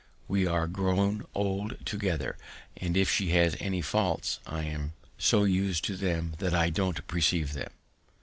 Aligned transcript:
"We 0.27 0.47
are 0.47 0.65
grown 0.65 1.27
old 1.35 1.85
together, 1.85 2.35
and 2.75 2.97
if 2.97 3.07
she 3.07 3.29
has 3.33 3.55
any 3.59 3.83
faults, 3.83 4.39
I 4.47 4.63
am 4.63 4.93
so 5.19 5.43
used 5.43 5.83
to 5.85 5.95
them 5.95 6.33
that 6.39 6.55
I 6.55 6.71
don't 6.71 7.05
perceive 7.05 7.53
them." 7.53 7.69